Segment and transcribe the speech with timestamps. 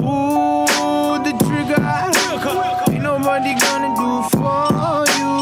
[0.00, 1.82] Pull the trigger.
[2.90, 5.32] Ain't nobody gonna do for you.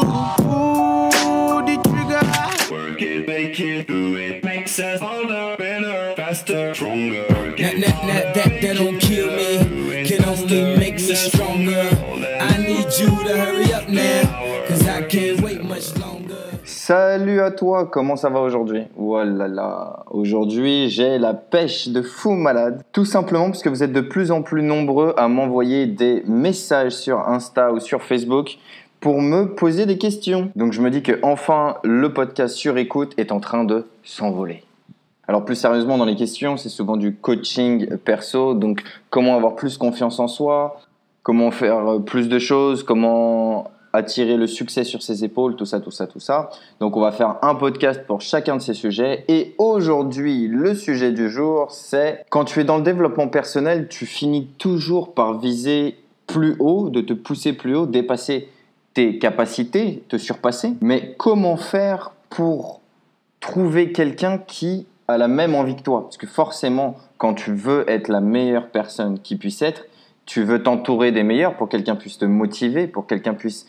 [0.43, 2.23] Pull the trigger.
[2.75, 4.43] Work it, make it, do it.
[4.43, 7.25] Makes us harder, better, faster, stronger.
[7.29, 8.61] Work That, it, that, that,
[16.89, 18.81] Salut à toi, comment ça va aujourd'hui?
[18.95, 22.81] Voilà, là, aujourd'hui j'ai la pêche de fou malade.
[22.93, 26.93] Tout simplement parce que vous êtes de plus en plus nombreux à m'envoyer des messages
[26.93, 28.57] sur Insta ou sur Facebook
[29.01, 30.49] pour me poser des questions.
[30.55, 34.63] Donc je me dis que enfin le podcast sur écoute est en train de s'envoler.
[35.27, 38.81] Alors plus sérieusement dans les questions, c'est souvent du coaching perso, donc
[39.11, 40.81] comment avoir plus confiance en soi,
[41.21, 45.91] comment faire plus de choses, comment attirer le succès sur ses épaules, tout ça, tout
[45.91, 46.49] ça, tout ça.
[46.79, 49.25] Donc on va faire un podcast pour chacun de ces sujets.
[49.27, 54.05] Et aujourd'hui, le sujet du jour, c'est quand tu es dans le développement personnel, tu
[54.05, 58.49] finis toujours par viser plus haut, de te pousser plus haut, dépasser
[58.93, 60.73] tes capacités, te surpasser.
[60.81, 62.81] Mais comment faire pour
[63.39, 66.03] trouver quelqu'un qui a la même envie que toi?
[66.03, 69.85] Parce que forcément, quand tu veux être la meilleure personne qui puisse être,
[70.25, 73.65] tu veux t'entourer des meilleurs pour que quelqu'un puisse te motiver, pour que quelqu'un puisse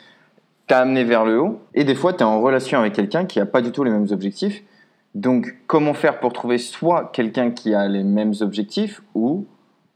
[0.70, 1.58] t'amener vers le haut.
[1.74, 3.90] Et des fois, tu es en relation avec quelqu'un qui n'a pas du tout les
[3.90, 4.62] mêmes objectifs.
[5.16, 9.46] Donc, comment faire pour trouver soit quelqu'un qui a les mêmes objectifs ou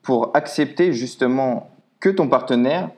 [0.03, 2.91] pour accepter justement que ton partenaire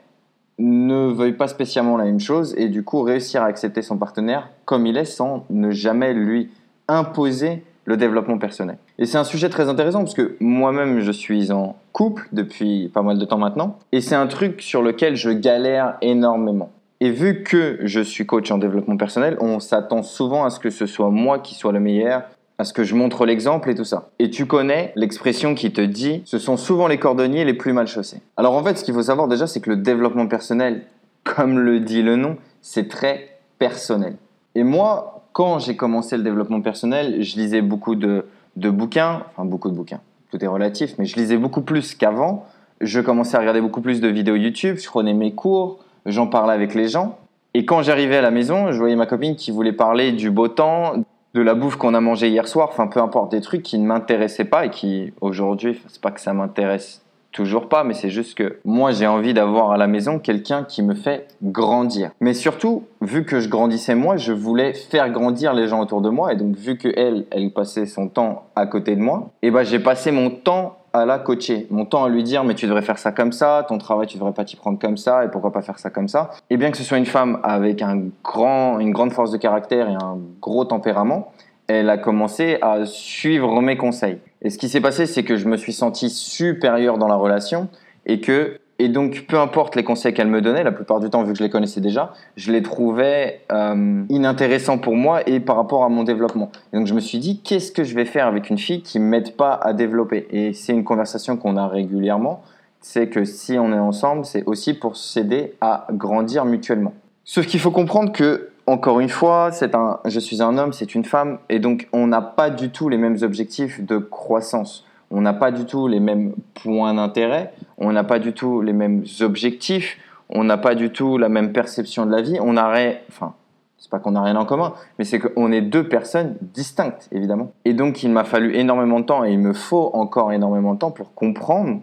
[0.57, 4.49] ne veuille pas spécialement la même chose et du coup réussir à accepter son partenaire
[4.65, 6.49] comme il est sans ne jamais lui
[6.87, 8.79] imposer le développement personnel.
[8.97, 13.03] Et c'est un sujet très intéressant parce que moi-même je suis en couple depuis pas
[13.03, 16.71] mal de temps maintenant et c'est un truc sur lequel je galère énormément.
[16.99, 20.71] Et vu que je suis coach en développement personnel, on s'attend souvent à ce que
[20.71, 22.23] ce soit moi qui soit le meilleur,
[22.57, 24.09] à ce que je montre l'exemple et tout ça.
[24.17, 27.87] Et tu connais l'expression qui te dit ce sont souvent les cordonniers les plus mal
[27.87, 28.21] chaussés.
[28.35, 30.83] Alors en fait, ce qu'il faut savoir déjà, c'est que le développement personnel,
[31.23, 34.15] comme le dit le nom, c'est très personnel.
[34.55, 38.25] Et moi, quand j'ai commencé le développement personnel, je lisais beaucoup de,
[38.55, 42.47] de bouquins, enfin beaucoup de bouquins, tout est relatif, mais je lisais beaucoup plus qu'avant.
[42.81, 46.53] Je commençais à regarder beaucoup plus de vidéos YouTube, je prenais mes cours, j'en parlais
[46.53, 47.17] avec les gens.
[47.53, 50.47] Et quand j'arrivais à la maison, je voyais ma copine qui voulait parler du beau
[50.47, 50.93] temps,
[51.33, 53.85] de la bouffe qu'on a mangé hier soir, enfin peu importe des trucs qui ne
[53.85, 57.01] m'intéressaient pas et qui aujourd'hui, c'est pas que ça m'intéresse
[57.31, 60.81] toujours pas, mais c'est juste que moi j'ai envie d'avoir à la maison quelqu'un qui
[60.81, 62.09] me fait grandir.
[62.19, 66.09] Mais surtout, vu que je grandissais moi, je voulais faire grandir les gens autour de
[66.09, 69.51] moi et donc vu que elle, elle passait son temps à côté de moi, et
[69.51, 72.65] ben j'ai passé mon temps à la coacher, mon temps à lui dire mais tu
[72.65, 75.29] devrais faire ça comme ça, ton travail tu devrais pas t'y prendre comme ça et
[75.29, 76.31] pourquoi pas faire ça comme ça.
[76.49, 79.89] Et bien que ce soit une femme avec un grand, une grande force de caractère
[79.89, 81.31] et un gros tempérament,
[81.67, 84.19] elle a commencé à suivre mes conseils.
[84.41, 87.67] Et ce qui s'est passé, c'est que je me suis senti supérieur dans la relation
[88.05, 91.23] et que et donc, peu importe les conseils qu'elle me donnait, la plupart du temps,
[91.23, 95.55] vu que je les connaissais déjà, je les trouvais euh, inintéressants pour moi et par
[95.55, 96.51] rapport à mon développement.
[96.71, 98.99] Et donc, je me suis dit, qu'est-ce que je vais faire avec une fille qui
[98.99, 100.27] ne m'aide pas à développer?
[100.29, 102.43] Et c'est une conversation qu'on a régulièrement.
[102.79, 106.93] C'est que si on est ensemble, c'est aussi pour s'aider à grandir mutuellement.
[107.23, 110.93] Sauf qu'il faut comprendre que, encore une fois, c'est un, je suis un homme, c'est
[110.93, 115.21] une femme, et donc on n'a pas du tout les mêmes objectifs de croissance on
[115.21, 119.03] n'a pas du tout les mêmes points d'intérêt, on n'a pas du tout les mêmes
[119.21, 119.97] objectifs,
[120.29, 122.37] on n'a pas du tout la même perception de la vie.
[122.41, 123.33] On aurait, enfin,
[123.77, 127.51] c'est pas qu'on n'a rien en commun, mais c'est qu'on est deux personnes distinctes, évidemment.
[127.63, 130.79] Et donc, il m'a fallu énormément de temps et il me faut encore énormément de
[130.79, 131.81] temps pour comprendre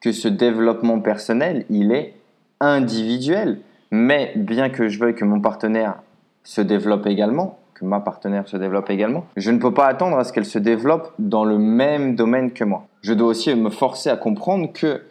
[0.00, 2.14] que ce développement personnel, il est
[2.60, 3.60] individuel.
[3.90, 5.96] Mais bien que je veuille que mon partenaire
[6.44, 10.32] se développe également, ma partenaire se développe également, je ne peux pas attendre à ce
[10.32, 12.86] qu'elle se développe dans le même domaine que moi.
[13.02, 15.02] Je dois aussi me forcer à comprendre que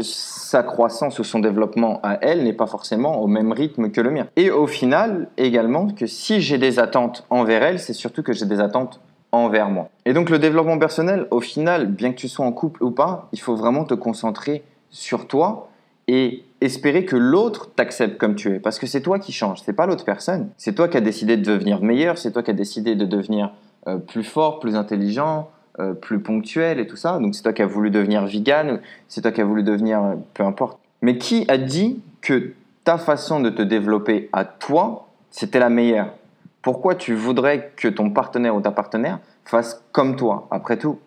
[0.00, 4.10] sa croissance ou son développement à elle n'est pas forcément au même rythme que le
[4.10, 4.26] mien.
[4.36, 8.46] Et au final, également, que si j'ai des attentes envers elle, c'est surtout que j'ai
[8.46, 9.00] des attentes
[9.32, 9.88] envers moi.
[10.04, 13.28] Et donc le développement personnel, au final, bien que tu sois en couple ou pas,
[13.32, 15.68] il faut vraiment te concentrer sur toi
[16.06, 18.58] et espérer que l'autre t'accepte comme tu es.
[18.58, 20.48] Parce que c'est toi qui changes, c'est pas l'autre personne.
[20.56, 23.52] C'est toi qui as décidé de devenir meilleur, c'est toi qui as décidé de devenir
[23.88, 25.50] euh, plus fort, plus intelligent,
[25.80, 27.18] euh, plus ponctuel et tout ça.
[27.18, 30.14] Donc c'est toi qui as voulu devenir vegan, c'est toi qui as voulu devenir euh,
[30.34, 30.78] peu importe.
[31.00, 32.52] Mais qui a dit que
[32.84, 36.14] ta façon de te développer à toi, c'était la meilleure?
[36.62, 40.98] Pourquoi tu voudrais que ton partenaire ou ta partenaire fasse comme toi Après tout,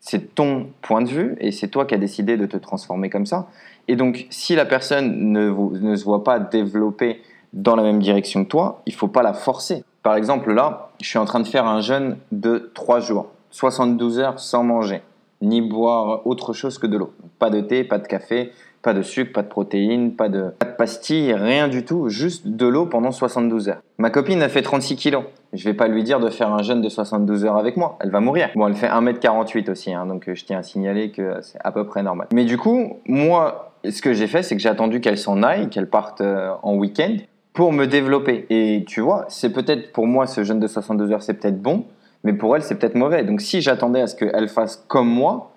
[0.00, 3.26] c'est ton point de vue et c'est toi qui as décidé de te transformer comme
[3.26, 3.48] ça.
[3.88, 7.22] Et donc, si la personne ne, ne se voit pas développer
[7.52, 9.84] dans la même direction que toi, il faut pas la forcer.
[10.02, 14.18] Par exemple, là, je suis en train de faire un jeûne de 3 jours, 72
[14.18, 15.02] heures sans manger,
[15.40, 17.12] ni boire autre chose que de l'eau.
[17.38, 18.52] Pas de thé, pas de café,
[18.82, 22.46] pas de sucre, pas de protéines, pas de, pas de pastilles, rien du tout, juste
[22.46, 23.82] de l'eau pendant 72 heures.
[23.98, 25.24] Ma copine a fait 36 kilos.
[25.52, 28.10] Je vais pas lui dire de faire un jeûne de 72 heures avec moi, elle
[28.10, 28.50] va mourir.
[28.54, 31.72] Bon, elle fait 1m48 aussi, hein, donc euh, je tiens à signaler que c'est à
[31.72, 32.28] peu près normal.
[32.32, 35.68] Mais du coup, moi, ce que j'ai fait, c'est que j'ai attendu qu'elle s'en aille,
[35.68, 37.16] qu'elle parte euh, en week-end
[37.52, 38.46] pour me développer.
[38.50, 41.84] Et tu vois, c'est peut-être pour moi, ce jeûne de 62 heures, c'est peut-être bon,
[42.24, 43.24] mais pour elle, c'est peut-être mauvais.
[43.24, 45.52] Donc si j'attendais à ce qu'elle fasse comme moi,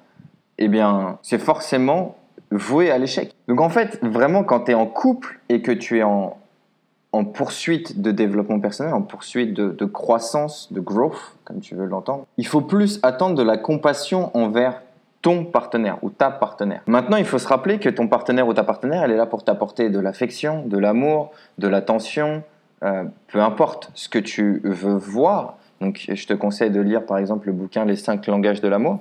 [0.57, 2.15] eh bien, c'est forcément
[2.51, 3.35] voué à l'échec.
[3.47, 6.35] Donc en fait, vraiment, quand tu es en couple et que tu es en,
[7.33, 12.45] poursuite de développement personnel, en poursuite de croissance, de growth, comme tu veux l'entendre, il
[12.45, 14.81] faut plus attendre de la compassion envers
[15.21, 16.81] ton partenaire ou ta partenaire.
[16.87, 19.43] Maintenant, il faut se rappeler que ton partenaire ou ta partenaire, elle est là pour
[19.43, 22.43] t'apporter de l'affection, de l'amour, de l'attention,
[22.83, 25.57] euh, peu importe ce que tu veux voir.
[25.81, 28.99] Donc, je te conseille de lire par exemple le bouquin Les cinq langages de l'amour.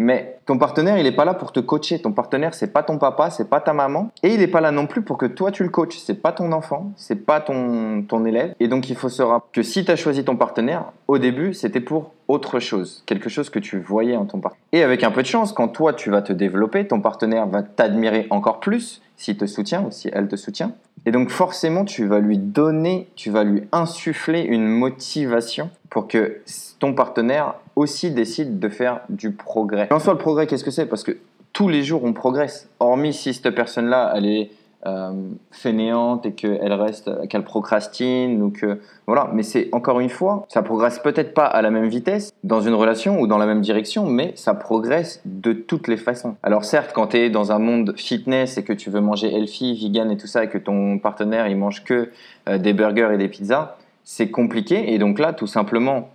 [0.00, 2.00] Mais ton partenaire, il n'est pas là pour te coacher.
[2.00, 4.70] Ton partenaire, c'est pas ton papa, c'est pas ta maman, et il n'est pas là
[4.70, 5.98] non plus pour que toi tu le coaches.
[5.98, 8.54] C'est pas ton enfant, c'est pas ton ton élève.
[8.60, 11.52] Et donc il faut se rappeler que si tu as choisi ton partenaire, au début,
[11.52, 14.62] c'était pour autre chose, quelque chose que tu voyais en ton partenaire.
[14.72, 17.62] Et avec un peu de chance, quand toi tu vas te développer, ton partenaire va
[17.62, 20.72] t'admirer encore plus s'il te soutient ou si elle te soutient.
[21.06, 26.42] Et donc forcément, tu vas lui donner, tu vas lui insuffler une motivation pour que
[26.78, 29.88] ton partenaire aussi décide de faire du progrès.
[29.90, 30.86] En soi, le progrès, qu'est-ce que c'est?
[30.86, 31.16] Parce que
[31.52, 32.68] tous les jours, on progresse.
[32.78, 34.50] Hormis si cette personne-là, elle est
[34.86, 35.12] euh,
[35.50, 39.28] fainéante et qu'elle reste, qu'elle procrastine ou que voilà.
[39.32, 42.74] Mais c'est encore une fois, ça progresse peut-être pas à la même vitesse dans une
[42.74, 46.36] relation ou dans la même direction, mais ça progresse de toutes les façons.
[46.42, 49.74] Alors certes, quand tu es dans un monde fitness et que tu veux manger healthy,
[49.74, 52.10] vegan et tout ça, et que ton partenaire il mange que
[52.48, 54.94] euh, des burgers et des pizzas, c'est compliqué.
[54.94, 56.10] Et donc là, tout simplement,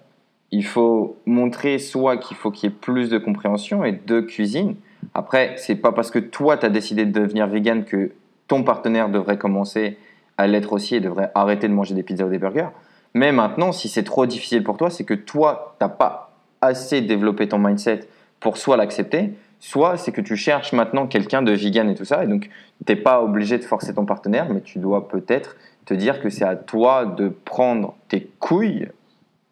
[0.51, 4.75] il faut montrer soit qu'il faut qu'il y ait plus de compréhension et de cuisine.
[5.13, 8.11] Après, c'est pas parce que toi, tu as décidé de devenir vegan que
[8.53, 9.97] ton partenaire devrait commencer
[10.37, 12.69] à l'être aussi et devrait arrêter de manger des pizzas ou des burgers.
[13.15, 16.29] Mais maintenant, si c'est trop difficile pour toi, c'est que toi, tu n'as pas
[16.61, 18.01] assez développé ton mindset
[18.39, 22.23] pour soit l'accepter, soit c'est que tu cherches maintenant quelqu'un de vegan et tout ça.
[22.23, 22.51] Et donc,
[22.85, 26.29] tu n'es pas obligé de forcer ton partenaire, mais tu dois peut-être te dire que
[26.29, 28.87] c'est à toi de prendre tes couilles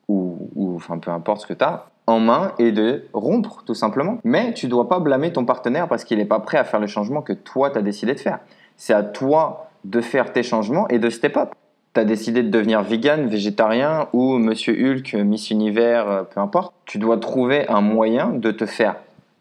[0.09, 4.19] ou, enfin peu importe ce que tu as en main et de rompre tout simplement.
[4.24, 6.88] Mais tu dois pas blâmer ton partenaire parce qu'il n'est pas prêt à faire le
[6.88, 8.39] changement que toi tu as décidé de faire.
[8.83, 11.50] C'est à toi de faire tes changements et de step up.
[11.94, 16.74] Tu as décidé de devenir vegan, végétarien ou Monsieur Hulk, Miss Univers, euh, peu importe.
[16.86, 18.95] Tu dois trouver un moyen de te faire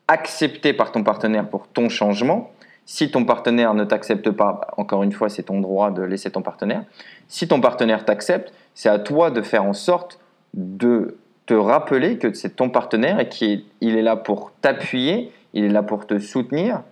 [0.08, 2.50] accepter par ton partenaire pour ton changement.
[2.84, 6.42] Si ton partenaire ne t'accepte pas, encore une fois, c'est ton droit de laisser ton
[6.42, 6.84] partenaire.
[7.26, 10.20] Si ton partenaire t'accepte, c'est à toi de faire en sorte
[10.52, 11.16] de
[11.46, 15.70] te rappeler que c'est ton partenaire et qu'il il est là pour t'appuyer, il est
[15.70, 16.82] là pour te soutenir,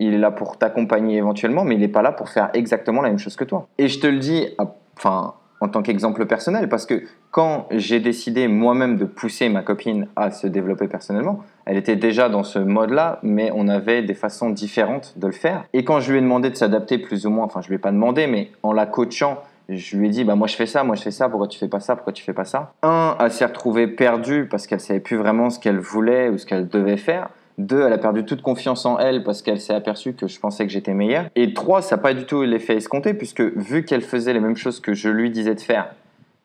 [0.00, 3.10] il est là pour t'accompagner éventuellement, mais il n'est pas là pour faire exactement la
[3.10, 3.68] même chose que toi.
[3.78, 4.48] Et je te le dis,
[4.96, 10.08] enfin, en tant qu'exemple personnel, parce que quand j'ai décidé moi-même de pousser ma copine
[10.16, 14.50] à se développer personnellement, elle était déjà dans ce mode-là, mais on avait des façons
[14.50, 15.64] différentes de le faire.
[15.74, 17.78] Et quand je lui ai demandé de s'adapter plus ou moins, enfin je lui ai
[17.78, 20.82] pas demandé, mais en la coachant, je lui ai dit, bah moi je fais ça,
[20.82, 22.72] moi je fais ça, pourquoi tu fais pas ça, pourquoi tu fais pas ça?
[22.82, 26.46] Un, elle s'est retrouvée perdue parce qu'elle savait plus vraiment ce qu'elle voulait ou ce
[26.46, 27.28] qu'elle devait faire.
[27.60, 30.66] Deux, elle a perdu toute confiance en elle parce qu'elle s'est aperçue que je pensais
[30.66, 31.26] que j'étais meilleur.
[31.36, 34.56] Et trois, ça n'a pas du tout l'effet escompté puisque vu qu'elle faisait les mêmes
[34.56, 35.94] choses que je lui disais de faire,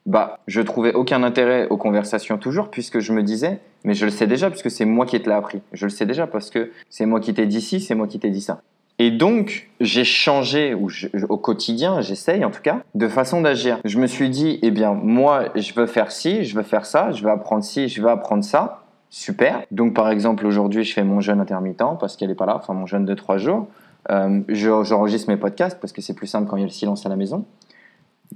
[0.06, 4.12] bah, je trouvais aucun intérêt aux conversations toujours puisque je me disais, mais je le
[4.12, 5.62] sais déjà puisque c'est moi qui te l'ai appris.
[5.72, 8.20] Je le sais déjà parce que c'est moi qui t'ai dit ci, c'est moi qui
[8.20, 8.62] t'ai dit ça.
[8.98, 10.90] Et donc, j'ai changé, ou
[11.28, 13.80] au quotidien, j'essaye en tout cas, de façon d'agir.
[13.84, 17.12] Je me suis dit, eh bien, moi, je veux faire ci, je veux faire ça,
[17.12, 18.85] je veux apprendre ci, je veux apprendre ça.
[19.18, 19.64] Super.
[19.72, 22.74] Donc, par exemple, aujourd'hui, je fais mon jeûne intermittent parce qu'elle n'est pas là, enfin,
[22.74, 23.68] mon jeûne de trois jours.
[24.12, 26.72] Euh, je- J'enregistre mes podcasts parce que c'est plus simple quand il y a le
[26.72, 27.46] silence à la maison.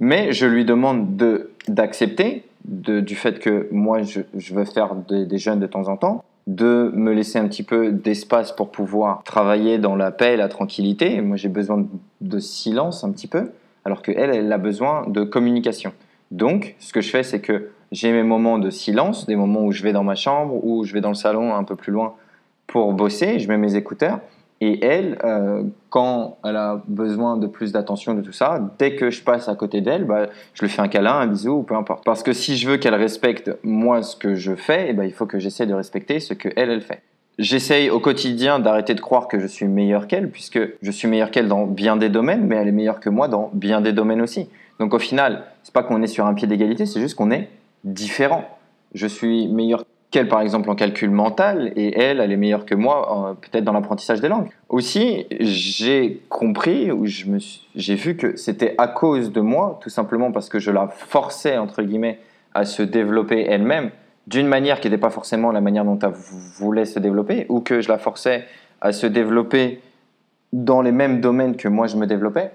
[0.00, 4.94] Mais je lui demande de d'accepter de- du fait que moi, je, je veux faire
[4.94, 8.70] des, des jeûnes de temps en temps, de me laisser un petit peu d'espace pour
[8.72, 11.20] pouvoir travailler dans la paix et la tranquillité.
[11.20, 11.86] Moi, j'ai besoin
[12.22, 13.50] de silence un petit peu,
[13.84, 15.92] alors qu'elle, elle a besoin de communication.
[16.30, 19.72] Donc, ce que je fais, c'est que j'ai mes moments de silence, des moments où
[19.72, 22.14] je vais dans ma chambre, où je vais dans le salon un peu plus loin
[22.66, 24.20] pour bosser, je mets mes écouteurs.
[24.62, 29.10] Et elle, euh, quand elle a besoin de plus d'attention de tout ça, dès que
[29.10, 31.74] je passe à côté d'elle, bah, je lui fais un câlin, un bisou, ou peu
[31.74, 32.04] importe.
[32.04, 35.12] Parce que si je veux qu'elle respecte moi ce que je fais, eh ben, il
[35.12, 37.02] faut que j'essaie de respecter ce que elle, elle fait.
[37.38, 41.30] J'essaye au quotidien d'arrêter de croire que je suis meilleur qu'elle, puisque je suis meilleur
[41.30, 44.20] qu'elle dans bien des domaines, mais elle est meilleure que moi dans bien des domaines
[44.20, 44.50] aussi.
[44.78, 47.48] Donc au final, c'est pas qu'on est sur un pied d'égalité, c'est juste qu'on est
[47.84, 48.44] différent.
[48.94, 52.74] Je suis meilleur qu'elle, par exemple, en calcul mental, et elle, elle est meilleure que
[52.74, 54.48] moi, euh, peut-être dans l'apprentissage des langues.
[54.68, 60.48] Aussi, j'ai compris, ou j'ai vu que c'était à cause de moi, tout simplement parce
[60.48, 62.18] que je la forçais, entre guillemets,
[62.54, 63.90] à se développer elle-même,
[64.26, 67.80] d'une manière qui n'était pas forcément la manière dont elle voulait se développer, ou que
[67.80, 68.46] je la forçais
[68.80, 69.80] à se développer
[70.52, 72.50] dans les mêmes domaines que moi je me développais,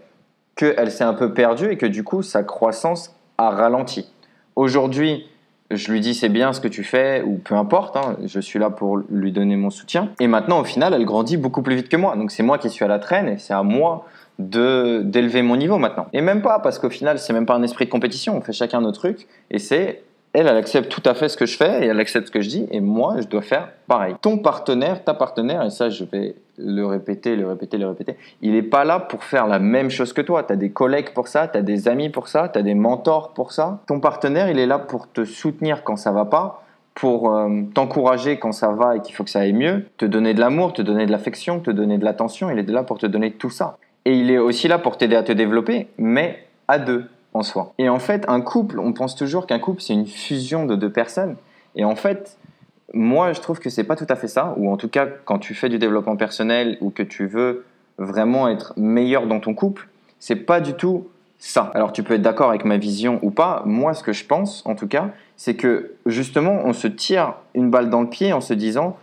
[0.55, 4.11] qu'elle s'est un peu perdue et que du coup sa croissance a ralenti.
[4.55, 5.27] Aujourd'hui,
[5.71, 8.59] je lui dis c'est bien ce que tu fais, ou peu importe, hein, je suis
[8.59, 10.09] là pour lui donner mon soutien.
[10.19, 12.15] Et maintenant, au final, elle grandit beaucoup plus vite que moi.
[12.15, 14.05] Donc c'est moi qui suis à la traîne et c'est à moi
[14.39, 16.07] de d'élever mon niveau maintenant.
[16.13, 18.37] Et même pas, parce qu'au final, c'est même pas un esprit de compétition.
[18.37, 20.03] On fait chacun nos trucs et c'est
[20.35, 22.41] elle, elle accepte tout à fait ce que je fais et elle accepte ce que
[22.41, 24.15] je dis et moi, je dois faire pareil.
[24.21, 28.51] Ton partenaire, ta partenaire, et ça, je vais le répéter, le répéter, le répéter, il
[28.51, 30.43] n'est pas là pour faire la même chose que toi.
[30.43, 32.73] Tu as des collègues pour ça, tu as des amis pour ça, tu as des
[32.73, 33.79] mentors pour ça.
[33.87, 36.63] Ton partenaire, il est là pour te soutenir quand ça va pas,
[36.93, 40.33] pour euh, t'encourager quand ça va et qu'il faut que ça aille mieux, te donner
[40.33, 42.49] de l'amour, te donner de l'affection, te donner de l'attention.
[42.49, 43.77] Il est là pour te donner tout ça.
[44.03, 47.05] Et il est aussi là pour t'aider à te développer, mais à deux
[47.43, 47.73] soi.
[47.77, 50.91] Et en fait, un couple, on pense toujours qu'un couple, c'est une fusion de deux
[50.91, 51.35] personnes.
[51.75, 52.37] Et en fait,
[52.93, 54.53] moi, je trouve que c'est pas tout à fait ça.
[54.57, 57.65] Ou en tout cas, quand tu fais du développement personnel ou que tu veux
[57.97, 59.87] vraiment être meilleur dans ton couple,
[60.19, 61.71] c'est pas du tout ça.
[61.73, 63.63] Alors, tu peux être d'accord avec ma vision ou pas.
[63.65, 67.69] Moi, ce que je pense, en tout cas, c'est que justement, on se tire une
[67.69, 68.97] balle dans le pied en se disant,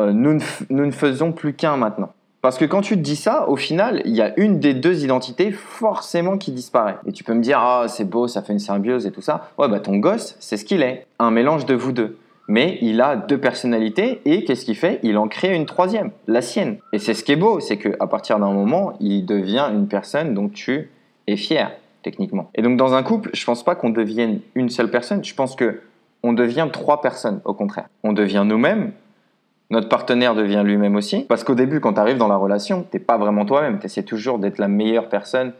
[0.00, 0.38] euh, nous,
[0.70, 2.12] nous ne faisons plus qu'un maintenant.
[2.40, 5.02] Parce que quand tu te dis ça, au final, il y a une des deux
[5.02, 6.96] identités forcément qui disparaît.
[7.04, 9.50] Et tu peux me dire, ah, c'est beau, ça fait une symbiose et tout ça.
[9.58, 11.06] Ouais, bah ton gosse, c'est ce qu'il est.
[11.18, 12.16] Un mélange de vous deux.
[12.46, 15.00] Mais il a deux personnalités et qu'est-ce qu'il fait?
[15.02, 16.78] Il en crée une troisième, la sienne.
[16.92, 20.32] Et c'est ce qui est beau, c'est qu'à partir d'un moment, il devient une personne
[20.32, 20.90] dont tu
[21.26, 22.50] es fier, techniquement.
[22.54, 25.56] Et donc dans un couple, je pense pas qu'on devienne une seule personne, je pense
[25.56, 25.80] que
[26.22, 27.88] on devient trois personnes, au contraire.
[28.02, 28.92] On devient nous-mêmes,
[29.70, 31.24] notre partenaire devient lui-même aussi.
[31.28, 33.78] Parce qu'au début, quand tu arrives dans la relation, t'es pas vraiment toi-même.
[33.78, 35.52] Tu essaies toujours d'être la meilleure personne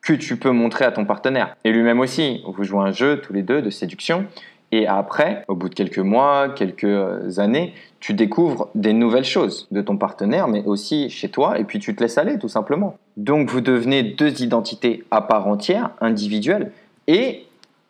[0.00, 1.56] que tu peux montrer à ton partenaire.
[1.64, 2.42] Et lui-même aussi.
[2.46, 4.26] Vous jouez un jeu tous les deux de séduction.
[4.70, 9.80] Et après, au bout de quelques mois, quelques années, tu découvres des nouvelles choses de
[9.80, 12.98] ton partenaire, mais aussi chez toi, et puis tu te laisses aller, tout simplement.
[13.16, 16.72] Donc vous devenez deux identités à part entière, individuelles,
[17.06, 17.46] et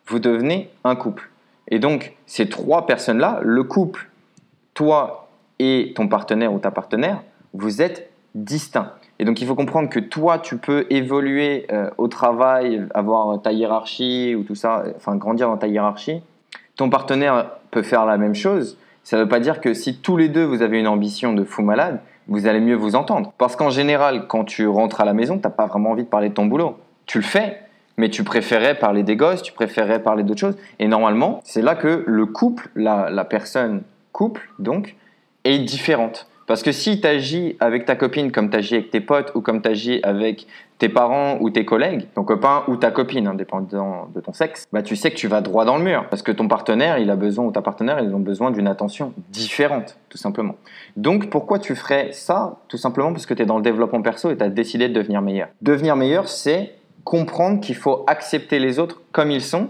[0.07, 1.29] vous devenez un couple.
[1.67, 4.09] Et donc, ces trois personnes-là, le couple,
[4.73, 5.18] toi
[5.59, 7.21] et ton partenaire ou ta partenaire,
[7.53, 8.93] vous êtes distincts.
[9.19, 13.51] Et donc il faut comprendre que toi, tu peux évoluer euh, au travail, avoir ta
[13.51, 16.21] hiérarchie ou tout ça, enfin grandir dans ta hiérarchie.
[16.75, 18.77] Ton partenaire peut faire la même chose.
[19.03, 21.43] Ça ne veut pas dire que si tous les deux vous avez une ambition de
[21.43, 23.33] fou malade, vous allez mieux vous entendre.
[23.37, 26.09] Parce qu'en général, quand tu rentres à la maison, tu n'as pas vraiment envie de
[26.09, 26.77] parler de ton boulot.
[27.05, 27.61] Tu le fais,
[27.97, 30.57] mais tu préférais parler des gosses, tu préférais parler d'autres choses.
[30.77, 33.81] Et normalement, c'est là que le couple, la personne
[34.13, 34.95] couple, donc,
[35.49, 36.27] est différente.
[36.49, 39.41] Parce que si tu agis avec ta copine comme tu agis avec tes potes ou
[39.41, 40.47] comme tu agis avec
[40.79, 44.81] tes parents ou tes collègues, ton copain ou ta copine, indépendant de ton sexe, bah
[44.81, 46.07] tu sais que tu vas droit dans le mur.
[46.09, 49.13] Parce que ton partenaire, il a besoin, ou ta partenaire, ils ont besoin d'une attention
[49.29, 50.55] différente, tout simplement.
[50.97, 54.31] Donc pourquoi tu ferais ça Tout simplement parce que tu es dans le développement perso
[54.31, 55.49] et tu as décidé de devenir meilleur?
[55.61, 59.67] Devenir meilleur, c'est comprendre qu'il faut accepter les autres comme ils sont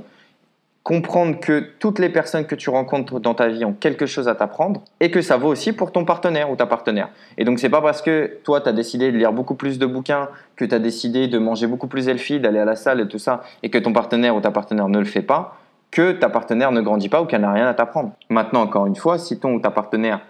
[0.84, 4.36] comprendre que toutes les personnes que tu rencontres dans ta vie ont quelque chose à
[4.36, 7.10] t'apprendre et que ça vaut aussi pour ton partenaire ou ta partenaire.
[7.38, 9.86] Et donc c'est pas parce que toi tu as décidé de lire beaucoup plus de
[9.86, 13.08] bouquins, que tu as décidé de manger beaucoup plus healthy, d'aller à la salle et
[13.08, 15.58] tout ça et que ton partenaire ou ta partenaire ne le fait pas
[15.92, 18.14] que ta partenaire ne grandit pas ou qu'elle n'a rien à t'apprendre.
[18.30, 20.22] Maintenant encore une fois, si ton ou ta partenaire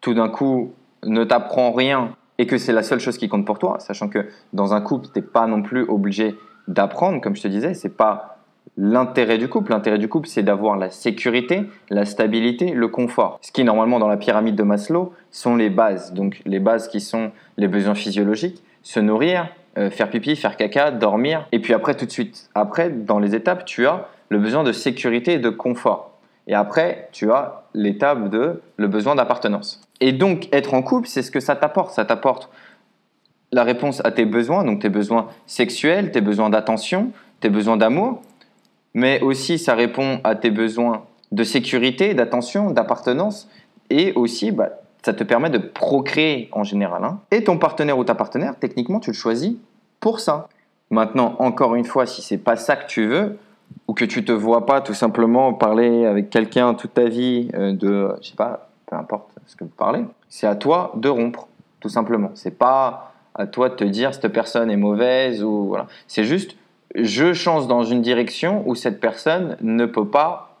[0.00, 0.72] tout d'un coup
[1.04, 4.26] ne t'apprend rien et que c'est la seule chose qui compte pour toi, sachant que
[4.52, 6.36] dans un couple, tu n'es pas non plus obligé
[6.68, 8.37] d'apprendre, comme je te disais, c'est pas
[8.78, 9.72] l'intérêt du couple.
[9.72, 13.38] L'intérêt du couple, c'est d'avoir la sécurité, la stabilité, le confort.
[13.42, 16.14] Ce qui, normalement, dans la pyramide de Maslow, sont les bases.
[16.14, 20.92] Donc, les bases qui sont les besoins physiologiques, se nourrir, euh, faire pipi, faire caca,
[20.92, 21.46] dormir.
[21.52, 24.72] Et puis après, tout de suite, après, dans les étapes, tu as le besoin de
[24.72, 26.12] sécurité et de confort.
[26.46, 29.82] Et après, tu as l'étape de le besoin d'appartenance.
[30.00, 31.92] Et donc, être en couple, c'est ce que ça t'apporte.
[31.92, 32.48] Ça t'apporte
[33.50, 38.22] la réponse à tes besoins, donc tes besoins sexuels, tes besoins d'attention, tes besoins d'amour,
[38.94, 43.48] mais aussi ça répond à tes besoins de sécurité, d'attention, d'appartenance,
[43.90, 44.70] et aussi bah,
[45.02, 47.04] ça te permet de procréer en général.
[47.04, 47.20] hein.
[47.30, 49.54] Et ton partenaire ou ta partenaire, techniquement, tu le choisis
[50.00, 50.48] pour ça.
[50.90, 53.38] Maintenant, encore une fois, si c'est pas ça que tu veux,
[53.86, 57.72] ou que tu te vois pas tout simplement parler avec quelqu'un toute ta vie euh,
[57.72, 61.48] de, je sais pas, peu importe ce que vous parlez, c'est à toi de rompre,
[61.80, 62.30] tout simplement.
[62.34, 65.86] C'est pas à toi de te dire cette personne est mauvaise ou voilà.
[66.06, 66.56] C'est juste,
[66.94, 70.56] je change dans une direction où cette personne ne peut pas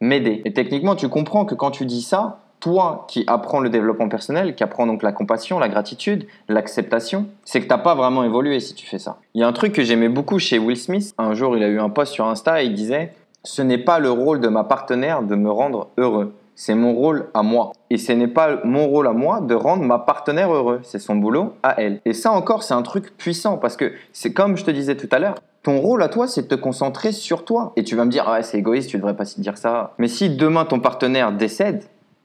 [0.00, 0.42] m'aider.
[0.44, 4.54] Et techniquement, tu comprends que quand tu dis ça, toi qui apprends le développement personnel,
[4.54, 8.74] qui apprends donc la compassion, la gratitude, l'acceptation, c'est que t'as pas vraiment évolué si
[8.74, 9.16] tu fais ça.
[9.34, 11.14] Il y a un truc que j'aimais beaucoup chez Will Smith.
[11.18, 13.98] Un jour, il a eu un post sur Insta et il disait Ce n'est pas
[13.98, 16.34] le rôle de ma partenaire de me rendre heureux.
[16.54, 17.72] C'est mon rôle à moi.
[17.88, 20.80] Et ce n'est pas mon rôle à moi de rendre ma partenaire heureux.
[20.82, 22.02] C'est son boulot à elle.
[22.04, 25.08] Et ça encore, c'est un truc puissant parce que c'est comme je te disais tout
[25.10, 25.36] à l'heure.
[25.62, 27.72] Ton rôle à toi, c'est de te concentrer sur toi.
[27.76, 29.94] Et tu vas me dire, ah ouais, c'est égoïste, tu devrais pas dire ça.
[29.98, 31.84] Mais si demain ton partenaire décède,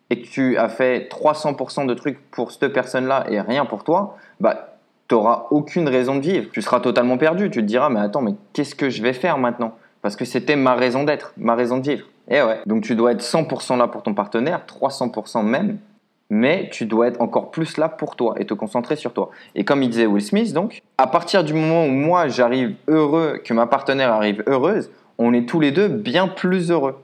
[0.09, 4.17] et que tu as fait 300% de trucs pour cette personne-là et rien pour toi,
[4.39, 4.77] bah,
[5.07, 6.49] tu n'auras aucune raison de vivre.
[6.51, 7.49] Tu seras totalement perdu.
[7.49, 9.75] Tu te diras, mais attends, mais qu'est-ce que je vais faire maintenant?
[10.01, 12.05] Parce que c'était ma raison d'être, ma raison de vivre.
[12.27, 12.59] Et ouais.
[12.65, 15.77] Donc tu dois être 100% là pour ton partenaire, 300% même,
[16.29, 19.29] mais tu dois être encore plus là pour toi et te concentrer sur toi.
[19.53, 23.39] Et comme il disait Will Smith, donc, à partir du moment où moi j'arrive heureux,
[23.43, 26.99] que ma partenaire arrive heureuse, on est tous les deux bien plus heureux.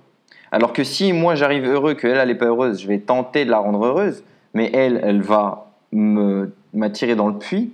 [0.51, 3.51] Alors que si moi j'arrive heureux, qu'elle elle n'est pas heureuse, je vais tenter de
[3.51, 4.23] la rendre heureuse,
[4.53, 7.73] mais elle, elle va m'attirer dans le puits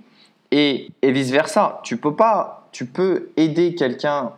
[0.50, 1.80] et, et vice versa.
[1.82, 4.32] Tu peux pas, tu peux aider quelqu'un.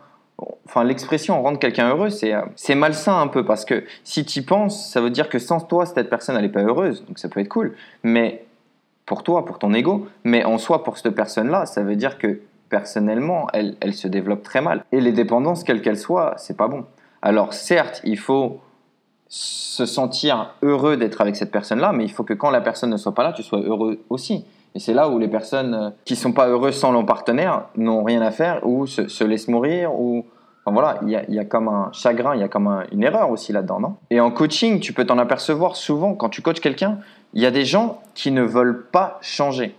[0.65, 4.39] Enfin, l'expression rendre quelqu'un heureux, c'est euh, c'est malsain un peu parce que si tu
[4.39, 7.19] y penses, ça veut dire que sans toi, cette personne elle n'est pas heureuse, donc
[7.19, 7.75] ça peut être cool.
[8.03, 8.45] Mais
[9.05, 12.39] pour toi, pour ton ego, mais en soi, pour cette personne-là, ça veut dire que
[12.69, 14.85] personnellement, elle, elle se développe très mal.
[14.91, 16.85] Et les dépendances, quelles qu'elles soient, c'est pas bon.
[17.21, 18.61] Alors certes, il faut
[19.27, 22.97] se sentir heureux d'être avec cette personne-là, mais il faut que quand la personne ne
[22.97, 24.45] soit pas là, tu sois heureux aussi.
[24.75, 28.03] Et c'est là où les personnes euh, qui sont pas heureuses sans leur partenaire n'ont
[28.03, 30.25] rien à faire ou se, se laissent mourir ou
[30.63, 33.29] enfin, voilà, il y a, comme un chagrin, il y a comme un- une erreur
[33.29, 33.95] aussi là-dedans, non?
[34.09, 36.99] Et en coaching, tu peux t'en apercevoir souvent quand tu coaches quelqu'un,
[37.33, 39.75] il y a des gens qui ne veulent pas changer.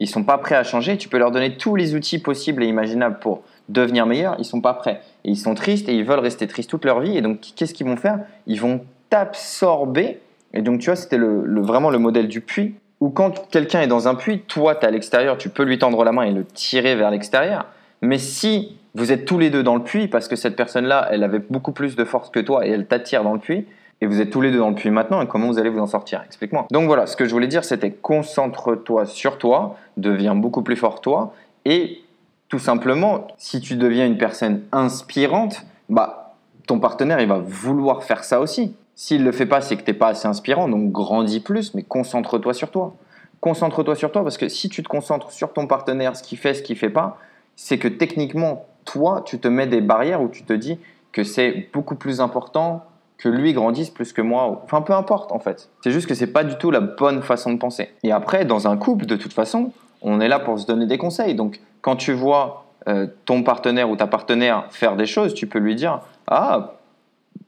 [0.00, 0.96] Ils sont pas prêts à changer.
[0.98, 4.34] Tu peux leur donner tous les outils possibles et imaginables pour devenir meilleurs.
[4.38, 5.00] Ils sont pas prêts.
[5.24, 7.16] Et ils sont tristes et ils veulent rester tristes toute leur vie.
[7.16, 8.18] Et donc, qu'est-ce qu'ils vont faire?
[8.46, 10.20] Ils vont t'absorber.
[10.52, 12.74] Et donc, tu vois, c'était vraiment le modèle du puits.
[13.00, 15.78] Où quand quelqu'un est dans un puits, toi, tu es à l'extérieur, tu peux lui
[15.78, 17.66] tendre la main et le tirer vers l'extérieur.
[18.02, 21.24] Mais si vous êtes tous les deux dans le puits, parce que cette personne-là, elle
[21.24, 23.66] avait beaucoup plus de force que toi et elle t'attire dans le puits,
[24.00, 25.80] et vous êtes tous les deux dans le puits maintenant, et comment vous allez vous
[25.80, 26.22] en sortir?
[26.24, 26.66] Explique-moi.
[26.70, 31.00] Donc voilà, ce que je voulais dire, c'était concentre-toi sur toi, deviens beaucoup plus fort
[31.00, 31.32] toi,
[31.64, 32.02] et
[32.48, 36.34] tout simplement, si tu deviens une personne inspirante, bah,
[36.66, 38.74] ton partenaire, il va vouloir faire ça aussi.
[38.94, 41.74] S'il ne le fait pas, c'est que tu n'es pas assez inspirant, donc grandis plus,
[41.74, 42.94] mais concentre-toi sur toi.
[43.40, 46.54] Concentre-toi sur toi, parce que si tu te concentres sur ton partenaire, ce qu'il fait,
[46.54, 47.18] ce qu'il fait pas,
[47.56, 50.78] c'est que techniquement, toi, tu te mets des barrières où tu te dis
[51.12, 52.84] que c'est beaucoup plus important
[53.18, 54.60] que lui grandisse plus que moi.
[54.64, 55.70] Enfin, peu importe en fait.
[55.82, 57.90] C'est juste que c'est pas du tout la bonne façon de penser.
[58.02, 60.98] Et après, dans un couple, de toute façon, on est là pour se donner des
[60.98, 61.34] conseils.
[61.34, 65.58] Donc, quand tu vois euh, ton partenaire ou ta partenaire faire des choses, tu peux
[65.58, 66.74] lui dire Ah,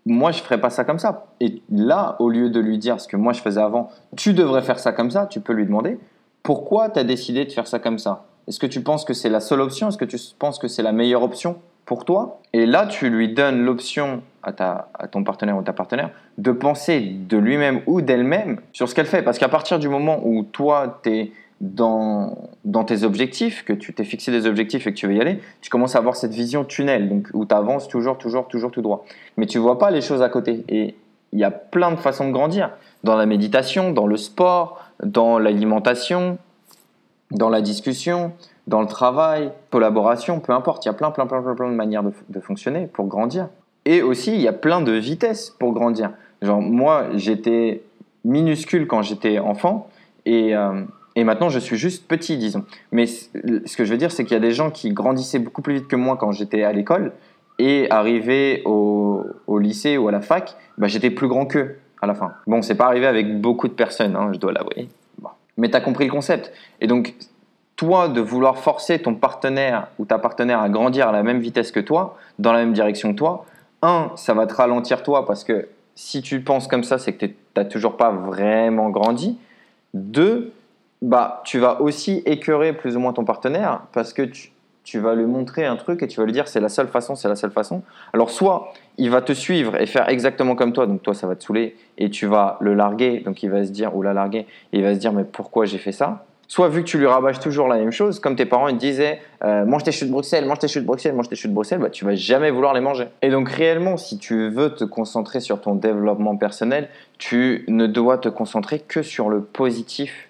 [0.07, 1.27] moi je ferais pas ça comme ça.
[1.41, 4.63] Et là, au lieu de lui dire ce que moi je faisais avant, tu devrais
[4.63, 5.99] faire ça comme ça, tu peux lui demander
[6.43, 8.25] pourquoi tu as décidé de faire ça comme ça?
[8.49, 9.89] Est-ce que tu penses que c'est la seule option?
[9.89, 12.41] Est-ce que tu penses que c'est la meilleure option pour toi?
[12.53, 17.01] Et là, tu lui donnes l'option à, à ton partenaire ou ta partenaire de penser
[17.01, 19.23] de lui-même ou d'elle-même sur ce qu'elle fait.
[19.23, 23.95] Parce qu'à partir du moment où toi, tu es dans, dans tes objectifs, que tu
[23.95, 26.33] t'es fixé des objectifs et que tu veux y aller, tu commences à avoir cette
[26.33, 29.05] vision tunnel, donc où tu avances toujours, toujours, toujours tout droit.
[29.37, 30.65] Mais tu vois pas les choses à côté.
[30.69, 30.95] Et
[31.33, 32.71] il y a plein de façons de grandir.
[33.05, 36.39] Dans la méditation, dans le sport, dans l'alimentation,
[37.31, 38.33] dans la discussion,
[38.67, 40.85] dans le travail, collaboration, peu importe.
[40.85, 43.49] Il y a plein, plein, plein, plein, plein de manières de, fonctionner pour grandir.
[43.85, 46.11] Et aussi, il y a plein de vitesses pour grandir.
[46.43, 47.83] Genre, moi, j'étais
[48.25, 49.89] minuscule quand j'étais enfant
[50.25, 50.83] et, euh,
[51.15, 52.65] et maintenant, je suis juste petit, disons.
[52.93, 55.63] Mais ce que je veux dire, c'est qu'il y a des gens qui grandissaient beaucoup
[55.63, 57.13] plus vite que moi quand j'étais à l'école
[57.59, 62.07] et arrivé au, au lycée ou à la fac, bah, j'étais plus grand qu'eux à
[62.07, 62.35] la fin.
[62.47, 64.89] Bon, c'est pas arrivé avec beaucoup de personnes, hein, je dois l'avouer.
[65.57, 66.53] Mais tu as compris le concept.
[66.81, 67.15] Et donc,
[67.77, 71.71] toi, de vouloir forcer ton partenaire ou ta partenaire à grandir à la même vitesse
[71.71, 73.45] que toi, dans la même direction que toi,
[73.83, 77.27] un, ça va te ralentir toi parce que si tu penses comme ça, c'est que
[77.27, 79.39] tu n'as toujours pas vraiment grandi.
[79.95, 80.53] Deux,
[81.03, 84.51] bah, tu vas aussi écœurer plus ou moins ton partenaire parce que tu
[84.87, 87.17] tu vas lui montrer un truc et tu vas lui dire c'est la seule façon,
[87.17, 87.83] c'est la seule façon.
[88.13, 91.35] Alors soit il va te suivre et faire exactement comme toi, donc toi ça va
[91.35, 94.47] te saouler et tu vas le larguer, donc il va se dire ou la larguer
[94.73, 96.25] et il va se dire mais pourquoi j'ai fait ça?
[96.47, 98.81] Soit vu que tu lui rabâches toujours la même chose, comme tes parents ils te
[98.81, 101.49] disaient euh, mange tes choux de Bruxelles, mange tes choux de Bruxelles, mange tes choux
[101.49, 103.09] de Bruxelles, bah, tu vas jamais vouloir les manger.
[103.23, 108.19] Et donc réellement, si tu veux te concentrer sur ton développement personnel, tu ne dois
[108.19, 110.29] te concentrer que sur le positif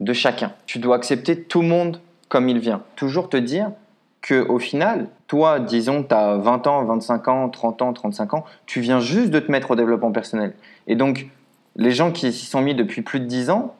[0.00, 0.52] de chacun.
[0.64, 2.80] Tu dois accepter tout le monde comme il vient.
[2.96, 3.70] Toujours te dire
[4.20, 8.44] que au final, toi, disons, tu as 20 ans, 25 ans, 30 ans, 35 ans,
[8.66, 10.54] tu viens juste de te mettre au développement personnel.
[10.86, 11.28] Et donc,
[11.76, 13.74] les gens qui s'y sont mis depuis plus de 10 ans,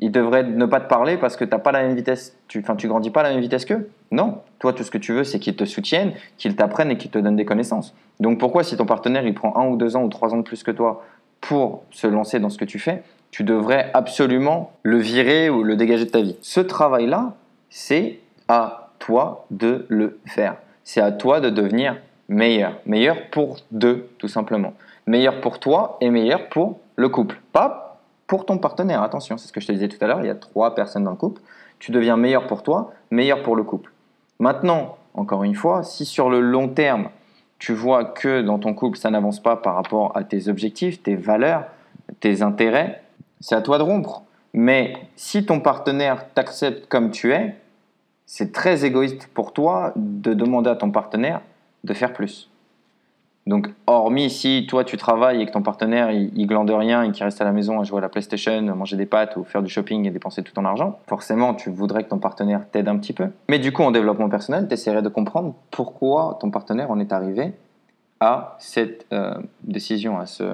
[0.00, 2.58] ils devraient ne pas te parler parce que tu n'as pas la même vitesse, tu,
[2.58, 3.88] enfin, tu grandis pas à la même vitesse qu'eux.
[4.10, 7.10] Non, toi, tout ce que tu veux, c'est qu'ils te soutiennent, qu'ils t'apprennent et qu'ils
[7.10, 7.94] te donnent des connaissances.
[8.18, 10.42] Donc pourquoi, si ton partenaire, il prend un ou deux ans ou trois ans de
[10.42, 11.04] plus que toi
[11.40, 15.76] pour se lancer dans ce que tu fais, tu devrais absolument le virer ou le
[15.76, 16.36] dégager de ta vie.
[16.40, 17.34] Ce travail-là,
[17.68, 20.56] c'est à toi de le faire.
[20.82, 21.96] C'est à toi de devenir
[22.30, 22.80] meilleur.
[22.86, 24.72] Meilleur pour deux, tout simplement.
[25.06, 27.38] Meilleur pour toi et meilleur pour le couple.
[27.52, 29.02] Pas pour ton partenaire.
[29.02, 30.20] Attention, c'est ce que je te disais tout à l'heure.
[30.20, 31.42] Il y a trois personnes dans le couple.
[31.78, 33.92] Tu deviens meilleur pour toi, meilleur pour le couple.
[34.38, 37.10] Maintenant, encore une fois, si sur le long terme,
[37.58, 41.14] tu vois que dans ton couple, ça n'avance pas par rapport à tes objectifs, tes
[41.14, 41.64] valeurs,
[42.20, 43.02] tes intérêts,
[43.40, 44.22] c'est à toi de rompre.
[44.54, 47.54] Mais si ton partenaire t'accepte comme tu es,
[48.26, 51.40] c'est très égoïste pour toi de demander à ton partenaire
[51.84, 52.50] de faire plus.
[53.46, 57.24] Donc, hormis si toi tu travailles et que ton partenaire il, glande rien et qu'il
[57.24, 59.68] reste à la maison à jouer à la PlayStation, manger des pâtes ou faire du
[59.68, 63.12] shopping et dépenser tout ton argent, forcément tu voudrais que ton partenaire t'aide un petit
[63.12, 63.28] peu.
[63.48, 67.12] Mais du coup, en développement personnel, tu essaierais de comprendre pourquoi ton partenaire en est
[67.12, 67.52] arrivé
[68.20, 70.44] à cette euh, décision, à ce,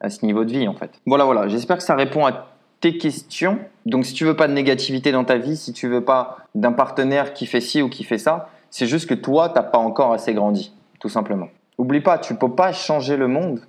[0.00, 1.00] à ce niveau de vie en fait.
[1.04, 2.46] Voilà, voilà, j'espère que ça répond à
[2.94, 3.58] questions.
[3.84, 6.72] Donc si tu veux pas de négativité dans ta vie, si tu veux pas d'un
[6.72, 10.12] partenaire qui fait ci ou qui fait ça, c'est juste que toi, t'as pas encore
[10.12, 11.48] assez grandi, tout simplement.
[11.78, 13.60] Oublie pas, tu peux pas changer le monde,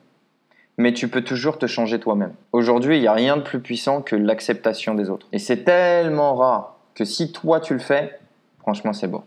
[0.78, 2.34] mais tu peux toujours te changer toi-même.
[2.52, 5.28] Aujourd'hui, il n'y a rien de plus puissant que l'acceptation des autres.
[5.34, 8.20] Et c'est tellement rare que si toi tu le fais,
[8.60, 9.24] franchement, c'est beau.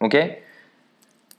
[0.00, 0.16] Ok?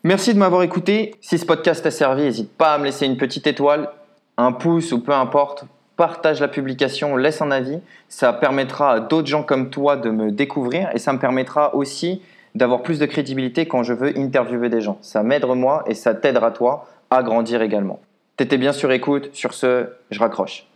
[0.04, 1.16] Merci de m'avoir écouté.
[1.22, 3.90] Si ce podcast t'a servi, n'hésite pas à me laisser une petite étoile,
[4.38, 5.66] un pouce ou peu importe
[5.98, 7.80] partage la publication, laisse un avis.
[8.08, 12.22] Ça permettra à d'autres gens comme toi de me découvrir et ça me permettra aussi
[12.56, 14.98] d'avoir plus de crédibilité quand je veux interviewer des gens.
[15.02, 18.00] Ça m'aide moi et ça t'aidera toi à grandir également.
[18.38, 19.30] T'étais bien sûr écoute.
[19.34, 20.68] Sur ce, je raccroche.